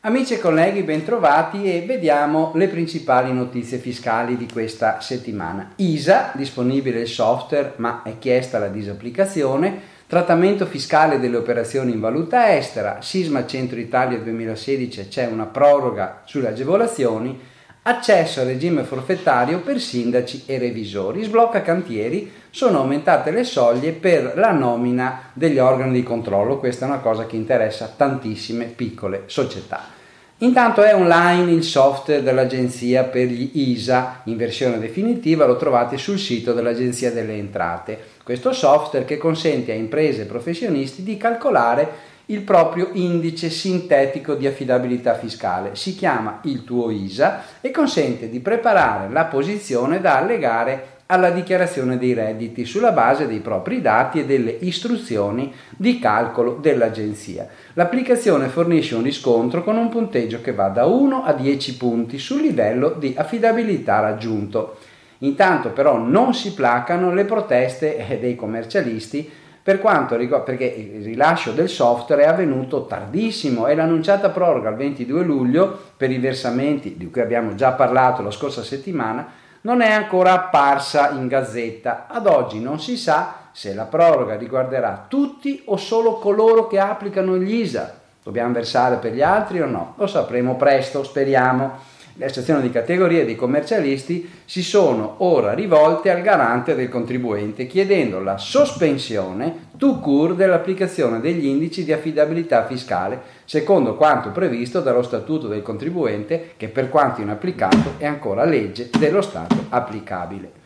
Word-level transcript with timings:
Amici 0.00 0.34
e 0.34 0.40
colleghi, 0.40 0.82
bentrovati 0.82 1.72
e 1.72 1.84
vediamo 1.86 2.50
le 2.56 2.66
principali 2.66 3.32
notizie 3.32 3.78
fiscali 3.78 4.36
di 4.36 4.48
questa 4.52 5.00
settimana. 5.00 5.74
ISA, 5.76 6.32
disponibile 6.34 7.02
il 7.02 7.06
software 7.06 7.74
ma 7.76 8.02
è 8.02 8.18
chiesta 8.18 8.58
la 8.58 8.66
disapplicazione, 8.66 9.80
trattamento 10.08 10.66
fiscale 10.66 11.20
delle 11.20 11.36
operazioni 11.36 11.92
in 11.92 12.00
valuta 12.00 12.56
estera, 12.56 13.00
Sisma 13.02 13.46
Centro 13.46 13.78
Italia 13.78 14.18
2016 14.18 15.06
c'è 15.06 15.26
una 15.26 15.46
proroga 15.46 16.22
sulle 16.24 16.48
agevolazioni, 16.48 17.38
accesso 17.82 18.40
al 18.40 18.46
regime 18.46 18.82
forfettario 18.82 19.60
per 19.60 19.80
sindaci 19.80 20.42
e 20.46 20.58
revisori, 20.58 21.22
sblocca 21.22 21.62
cantieri, 21.62 22.30
sono 22.50 22.80
aumentate 22.80 23.30
le 23.30 23.44
soglie 23.44 23.92
per 23.92 24.32
la 24.36 24.52
nomina 24.52 25.30
degli 25.32 25.58
organi 25.58 25.92
di 25.92 26.02
controllo, 26.02 26.58
questa 26.58 26.84
è 26.84 26.88
una 26.88 26.98
cosa 26.98 27.26
che 27.26 27.36
interessa 27.36 27.92
tantissime 27.96 28.66
piccole 28.66 29.22
società. 29.26 29.98
Intanto 30.42 30.82
è 30.82 30.94
online 30.94 31.52
il 31.52 31.62
software 31.62 32.22
dell'Agenzia 32.22 33.04
per 33.04 33.26
gli 33.26 33.50
ISA 33.52 34.22
in 34.24 34.38
versione 34.38 34.78
definitiva, 34.78 35.44
lo 35.44 35.56
trovate 35.56 35.98
sul 35.98 36.18
sito 36.18 36.54
dell'Agenzia 36.54 37.12
delle 37.12 37.34
Entrate. 37.34 37.98
Questo 38.24 38.52
software 38.52 39.04
che 39.04 39.18
consente 39.18 39.72
a 39.72 39.74
imprese 39.74 40.22
e 40.22 40.26
professionisti 40.26 41.02
di 41.02 41.18
calcolare 41.18 41.88
il 42.30 42.42
proprio 42.42 42.90
indice 42.92 43.50
sintetico 43.50 44.34
di 44.34 44.46
affidabilità 44.46 45.14
fiscale. 45.14 45.74
Si 45.74 45.94
chiama 45.94 46.40
il 46.44 46.64
tuo 46.64 46.90
ISA 46.90 47.42
e 47.60 47.70
consente 47.70 48.28
di 48.28 48.40
preparare 48.40 49.12
la 49.12 49.24
posizione 49.24 50.00
da 50.00 50.18
allegare 50.18 50.98
alla 51.06 51.30
dichiarazione 51.30 51.98
dei 51.98 52.14
redditi 52.14 52.64
sulla 52.64 52.92
base 52.92 53.26
dei 53.26 53.40
propri 53.40 53.80
dati 53.80 54.20
e 54.20 54.26
delle 54.26 54.56
istruzioni 54.60 55.52
di 55.76 55.98
calcolo 55.98 56.58
dell'agenzia. 56.60 57.48
L'applicazione 57.72 58.46
fornisce 58.46 58.94
un 58.94 59.02
riscontro 59.02 59.64
con 59.64 59.76
un 59.76 59.88
punteggio 59.88 60.40
che 60.40 60.52
va 60.52 60.68
da 60.68 60.86
1 60.86 61.24
a 61.24 61.32
10 61.32 61.76
punti 61.76 62.16
sul 62.18 62.42
livello 62.42 62.90
di 62.90 63.12
affidabilità 63.16 63.98
raggiunto. 63.98 64.76
Intanto 65.18 65.70
però 65.70 65.98
non 65.98 66.32
si 66.32 66.54
placano 66.54 67.12
le 67.12 67.24
proteste 67.24 67.96
eh, 67.96 68.18
dei 68.20 68.36
commercialisti 68.36 69.28
per 69.62 69.78
quanto 69.78 70.16
riguarda 70.16 70.46
perché 70.46 70.64
il 70.64 71.04
rilascio 71.04 71.52
del 71.52 71.68
software 71.68 72.22
è 72.22 72.26
avvenuto 72.26 72.86
tardissimo 72.86 73.66
e 73.66 73.74
l'annunciata 73.74 74.30
proroga 74.30 74.70
il 74.70 74.76
22 74.76 75.22
luglio 75.22 75.78
per 75.96 76.10
i 76.10 76.18
versamenti 76.18 76.96
di 76.96 77.10
cui 77.10 77.20
abbiamo 77.20 77.54
già 77.54 77.72
parlato 77.72 78.22
la 78.22 78.30
scorsa 78.30 78.62
settimana 78.62 79.38
non 79.62 79.82
è 79.82 79.90
ancora 79.90 80.32
apparsa 80.32 81.10
in 81.10 81.26
gazzetta. 81.26 82.06
Ad 82.08 82.26
oggi 82.26 82.60
non 82.60 82.80
si 82.80 82.96
sa 82.96 83.48
se 83.52 83.74
la 83.74 83.84
proroga 83.84 84.36
riguarderà 84.36 85.04
tutti 85.08 85.62
o 85.66 85.76
solo 85.76 86.14
coloro 86.14 86.66
che 86.66 86.78
applicano 86.78 87.36
gli 87.36 87.56
ISA. 87.56 87.98
Dobbiamo 88.22 88.52
versare 88.52 88.96
per 88.96 89.12
gli 89.12 89.22
altri 89.22 89.60
o 89.60 89.66
no? 89.66 89.94
Lo 89.96 90.06
sapremo 90.06 90.56
presto, 90.56 91.02
speriamo 91.02 91.78
le 92.14 92.24
associazioni 92.24 92.62
di 92.62 92.70
categoria 92.70 93.24
dei 93.24 93.36
commercialisti 93.36 94.28
si 94.44 94.62
sono 94.62 95.16
ora 95.18 95.52
rivolte 95.52 96.10
al 96.10 96.22
garante 96.22 96.74
del 96.74 96.88
contribuente 96.88 97.66
chiedendo 97.66 98.20
la 98.20 98.36
sospensione 98.36 99.68
tout 99.76 100.00
court 100.00 100.34
dell'applicazione 100.34 101.20
degli 101.20 101.46
indici 101.46 101.84
di 101.84 101.92
affidabilità 101.92 102.66
fiscale 102.66 103.20
secondo 103.44 103.96
quanto 103.96 104.30
previsto 104.30 104.80
dallo 104.80 105.02
Statuto 105.02 105.48
del 105.48 105.62
contribuente 105.62 106.52
che 106.56 106.68
per 106.68 106.88
quanto 106.88 107.20
inapplicato 107.20 107.94
è 107.98 108.06
ancora 108.06 108.44
legge 108.44 108.90
dello 108.98 109.22
Stato 109.22 109.66
applicabile. 109.70 110.58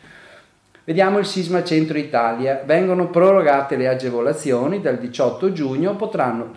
Vediamo 0.84 1.18
il 1.18 1.24
sisma 1.24 1.64
centro 1.64 1.96
Italia. 1.96 2.62
Vengono 2.62 3.08
prorogate 3.08 3.76
le 3.76 3.88
agevolazioni 3.88 4.82
dal 4.82 4.98
18 4.98 5.50
giugno, 5.52 5.96
potranno, 5.96 6.50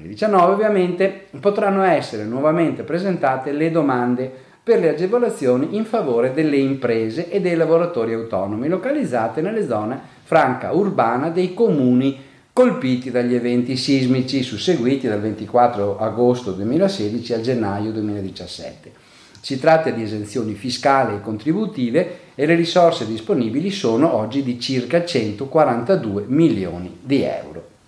2019 0.00 0.52
ovviamente, 0.52 1.26
potranno 1.38 1.82
essere 1.82 2.24
nuovamente 2.24 2.82
presentate 2.82 3.52
le 3.52 3.70
domande 3.70 4.30
per 4.62 4.78
le 4.78 4.90
agevolazioni 4.90 5.76
in 5.76 5.84
favore 5.84 6.32
delle 6.32 6.56
imprese 6.56 7.30
e 7.30 7.40
dei 7.40 7.56
lavoratori 7.56 8.12
autonomi 8.12 8.68
localizzate 8.68 9.40
nelle 9.40 9.66
zone 9.66 9.98
franca 10.22 10.72
urbana 10.72 11.30
dei 11.30 11.54
comuni 11.54 12.28
colpiti 12.52 13.10
dagli 13.10 13.34
eventi 13.34 13.76
sismici 13.76 14.42
susseguiti 14.42 15.08
dal 15.08 15.20
24 15.20 15.98
agosto 15.98 16.52
2016 16.52 17.32
al 17.32 17.40
gennaio 17.40 17.90
2017. 17.92 18.92
Si 19.40 19.58
tratta 19.58 19.90
di 19.90 20.02
esenzioni 20.02 20.52
fiscali 20.52 21.14
e 21.14 21.20
contributive 21.20 22.18
e 22.34 22.44
le 22.44 22.54
risorse 22.54 23.06
disponibili 23.06 23.70
sono 23.70 24.14
oggi 24.14 24.42
di 24.42 24.60
circa 24.60 25.04
142 25.04 26.24
milioni 26.26 26.98
di 27.00 27.22
euro. 27.22 27.79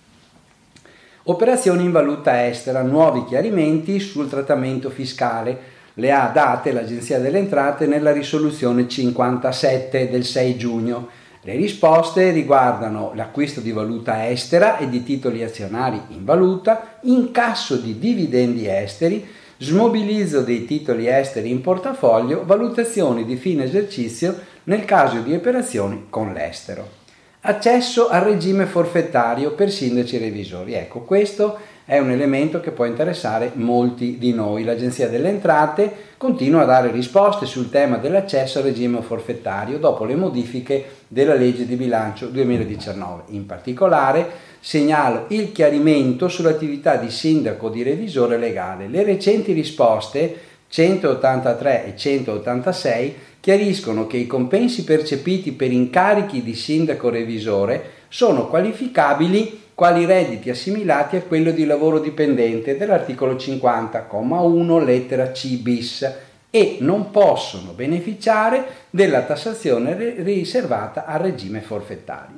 Operazioni 1.25 1.85
in 1.85 1.91
valuta 1.91 2.45
estera, 2.47 2.81
nuovi 2.81 3.23
chiarimenti 3.23 4.01
sul 4.01 4.27
trattamento 4.27 4.89
fiscale. 4.89 5.57
Le 5.93 6.11
ha 6.11 6.27
date 6.27 6.73
l'Agenzia 6.73 7.17
delle 7.17 7.37
Entrate 7.37 7.85
nella 7.85 8.11
risoluzione 8.11 8.89
57 8.89 10.09
del 10.09 10.25
6 10.25 10.57
giugno. 10.57 11.07
Le 11.43 11.55
risposte 11.55 12.31
riguardano 12.31 13.13
l'acquisto 13.15 13.61
di 13.61 13.71
valuta 13.71 14.27
estera 14.27 14.77
e 14.77 14.89
di 14.89 15.01
titoli 15.05 15.43
azionari 15.43 15.97
in 16.09 16.25
valuta, 16.25 16.97
incasso 17.03 17.77
di 17.77 17.97
dividendi 17.97 18.67
esteri, 18.67 19.25
smobilizzo 19.59 20.41
dei 20.41 20.65
titoli 20.65 21.07
esteri 21.07 21.49
in 21.49 21.61
portafoglio, 21.61 22.43
valutazioni 22.45 23.23
di 23.23 23.37
fine 23.37 23.63
esercizio 23.63 24.37
nel 24.63 24.83
caso 24.83 25.19
di 25.19 25.33
operazioni 25.33 26.07
con 26.09 26.33
l'estero. 26.33 27.02
Accesso 27.45 28.07
al 28.07 28.21
regime 28.21 28.65
forfettario 28.65 29.51
per 29.51 29.69
sindaci 29.69 30.15
e 30.15 30.19
revisori. 30.19 30.75
Ecco, 30.75 31.01
questo 31.01 31.57
è 31.83 31.97
un 31.99 32.09
elemento 32.09 32.61
che 32.61 32.71
può 32.71 32.85
interessare 32.85 33.51
molti 33.55 34.17
di 34.17 34.31
noi. 34.31 34.63
L'Agenzia 34.63 35.09
delle 35.09 35.27
Entrate 35.27 35.93
continua 36.15 36.61
a 36.61 36.65
dare 36.65 36.89
risposte 36.89 37.45
sul 37.45 37.69
tema 37.69 37.97
dell'accesso 37.97 38.59
al 38.59 38.63
regime 38.63 39.01
forfettario 39.01 39.77
dopo 39.77 40.05
le 40.05 40.15
modifiche 40.15 40.85
della 41.09 41.33
legge 41.33 41.65
di 41.65 41.75
bilancio 41.75 42.27
2019. 42.27 43.23
In 43.31 43.45
particolare 43.45 44.25
segnalo 44.61 45.25
il 45.27 45.51
chiarimento 45.51 46.29
sull'attività 46.29 46.95
di 46.95 47.11
sindaco 47.11 47.67
di 47.67 47.83
revisore 47.83 48.37
legale. 48.37 48.87
Le 48.87 49.03
recenti 49.03 49.51
risposte 49.51 50.51
183 50.73 51.85
e 51.85 51.95
186 51.95 53.15
chiariscono 53.39 54.07
che 54.07 54.17
i 54.17 54.25
compensi 54.25 54.83
percepiti 54.83 55.51
per 55.51 55.71
incarichi 55.71 56.41
di 56.41 56.55
sindaco 56.55 57.11
revisore 57.11 57.91
sono 58.07 58.47
qualificabili 58.47 59.65
quali 59.75 60.05
redditi 60.05 60.49
assimilati 60.49 61.15
a 61.15 61.21
quello 61.21 61.51
di 61.51 61.65
lavoro 61.65 61.99
dipendente 61.99 62.75
dell'articolo 62.75 63.35
50,1 63.35 64.83
lettera 64.83 65.29
C 65.29 65.57
bis 65.59 66.11
e 66.49 66.77
non 66.79 67.11
possono 67.11 67.73
beneficiare 67.73 68.65
della 68.89 69.21
tassazione 69.21 70.15
riservata 70.23 71.05
al 71.05 71.19
regime 71.19 71.61
forfettario. 71.61 72.37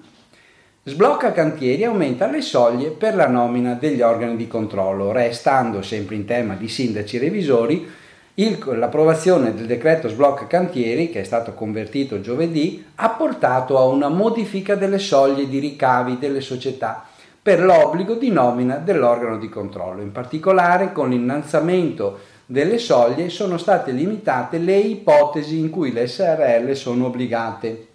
Sblocca 0.83 1.31
cantieri 1.31 1.85
aumenta 1.85 2.27
le 2.27 2.41
soglie 2.41 2.89
per 2.89 3.15
la 3.15 3.29
nomina 3.29 3.75
degli 3.75 4.01
organi 4.01 4.35
di 4.35 4.47
controllo, 4.49 5.13
restando 5.13 5.81
sempre 5.81 6.15
in 6.15 6.25
tema 6.25 6.55
di 6.55 6.67
sindaci 6.67 7.17
revisori 7.17 8.03
il, 8.37 8.59
l'approvazione 8.77 9.53
del 9.53 9.65
decreto 9.65 10.09
sblocca 10.09 10.45
cantieri, 10.47 11.09
che 11.09 11.21
è 11.21 11.23
stato 11.23 11.53
convertito 11.53 12.19
giovedì, 12.19 12.85
ha 12.95 13.09
portato 13.11 13.77
a 13.77 13.85
una 13.85 14.09
modifica 14.09 14.75
delle 14.75 14.99
soglie 14.99 15.47
di 15.47 15.59
ricavi 15.59 16.17
delle 16.17 16.41
società 16.41 17.05
per 17.41 17.63
l'obbligo 17.63 18.15
di 18.15 18.31
nomina 18.31 18.77
dell'organo 18.77 19.37
di 19.37 19.47
controllo. 19.47 20.01
In 20.01 20.11
particolare, 20.11 20.91
con 20.91 21.11
l'innalzamento 21.11 22.19
delle 22.45 22.77
soglie 22.77 23.29
sono 23.29 23.57
state 23.57 23.91
limitate 23.91 24.57
le 24.57 24.77
ipotesi 24.77 25.57
in 25.57 25.69
cui 25.69 25.93
le 25.93 26.07
SRL 26.07 26.73
sono 26.75 27.05
obbligate. 27.05 27.87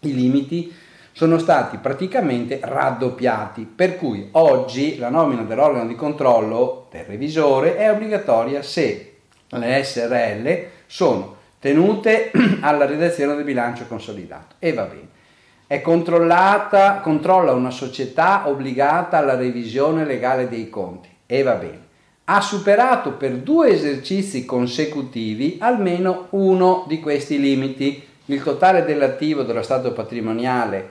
I 0.00 0.14
limiti 0.14 0.72
sono 1.12 1.38
stati 1.38 1.78
praticamente 1.78 2.60
raddoppiati, 2.62 3.64
per 3.74 3.96
cui 3.96 4.28
oggi 4.32 4.98
la 4.98 5.08
nomina 5.08 5.42
dell'organo 5.42 5.88
di 5.88 5.96
controllo 5.96 6.86
del 6.92 7.04
revisore 7.04 7.76
è 7.76 7.90
obbligatoria 7.90 8.62
se 8.62 9.09
le 9.58 9.82
SRL 9.82 10.66
sono 10.86 11.36
tenute 11.58 12.30
alla 12.60 12.86
redazione 12.86 13.34
del 13.34 13.44
bilancio 13.44 13.86
consolidato 13.86 14.54
e 14.58 14.72
va 14.72 14.84
bene. 14.84 15.08
È 15.66 15.80
controllata, 15.80 16.96
controlla 16.96 17.52
una 17.52 17.70
società 17.70 18.48
obbligata 18.48 19.18
alla 19.18 19.36
revisione 19.36 20.04
legale 20.04 20.48
dei 20.48 20.68
conti 20.68 21.08
e 21.26 21.42
va 21.42 21.54
bene. 21.54 21.88
Ha 22.24 22.40
superato 22.40 23.12
per 23.12 23.36
due 23.36 23.70
esercizi 23.70 24.44
consecutivi 24.44 25.58
almeno 25.60 26.26
uno 26.30 26.84
di 26.88 26.98
questi 26.98 27.38
limiti. 27.38 28.04
Il 28.26 28.42
totale 28.42 28.84
dell'attivo 28.84 29.42
dello 29.42 29.62
stato 29.62 29.92
patrimoniale 29.92 30.90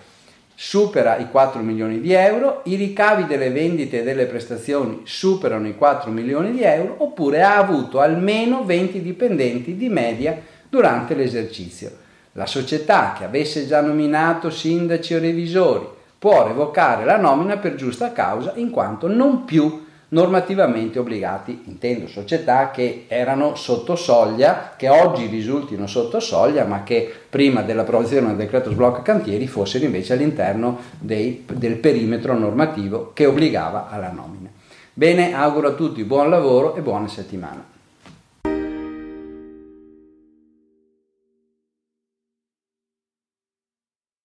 supera 0.61 1.15
i 1.15 1.29
4 1.29 1.61
milioni 1.61 2.01
di 2.01 2.11
euro, 2.11 2.63
i 2.65 2.75
ricavi 2.75 3.25
delle 3.25 3.49
vendite 3.49 4.01
e 4.01 4.03
delle 4.03 4.25
prestazioni 4.25 5.03
superano 5.05 5.69
i 5.69 5.75
4 5.77 6.11
milioni 6.11 6.51
di 6.51 6.63
euro 6.63 6.95
oppure 6.97 7.41
ha 7.41 7.55
avuto 7.55 8.01
almeno 8.01 8.65
20 8.65 9.01
dipendenti 9.01 9.77
di 9.77 9.87
media 9.87 10.37
durante 10.67 11.15
l'esercizio. 11.15 11.89
La 12.33 12.45
società 12.45 13.15
che 13.17 13.23
avesse 13.23 13.67
già 13.67 13.79
nominato 13.79 14.49
sindaci 14.49 15.13
o 15.13 15.19
revisori 15.19 15.87
può 16.19 16.45
revocare 16.45 17.05
la 17.05 17.15
nomina 17.15 17.55
per 17.55 17.75
giusta 17.75 18.11
causa 18.11 18.51
in 18.55 18.69
quanto 18.69 19.07
non 19.07 19.45
più 19.45 19.85
normativamente 20.09 20.99
obbligati, 20.99 21.63
intendo 21.65 22.07
società 22.07 22.71
che 22.71 23.05
erano 23.07 23.55
sotto 23.55 23.95
soglia, 23.95 24.73
che 24.75 24.89
oggi 24.89 25.27
risultino 25.27 25.87
sotto 25.87 26.19
soglia, 26.19 26.65
ma 26.65 26.83
che 26.83 27.11
prima 27.29 27.61
dell'approvazione 27.61 28.27
del 28.27 28.37
decreto 28.37 28.71
sblocca 28.71 29.01
cantieri 29.01 29.47
fossero 29.47 29.85
invece 29.85 30.13
all'interno 30.13 30.79
dei, 30.99 31.45
del 31.51 31.77
perimetro 31.77 32.37
normativo 32.37 33.11
che 33.13 33.25
obbligava 33.25 33.89
alla 33.89 34.11
nomina. 34.11 34.49
Bene, 34.93 35.33
auguro 35.33 35.69
a 35.69 35.73
tutti 35.73 36.03
buon 36.03 36.29
lavoro 36.29 36.75
e 36.75 36.81
buona 36.81 37.07
settimana. 37.07 37.77